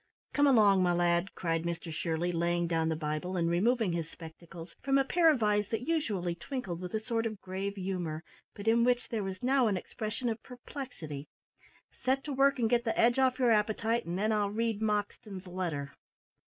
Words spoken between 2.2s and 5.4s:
laying down the Bible, and removing his spectacles from a pair